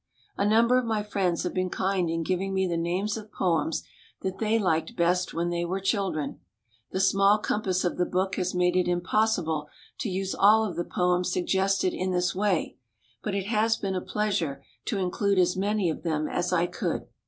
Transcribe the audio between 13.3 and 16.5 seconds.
it has been a pleasure to include as many of them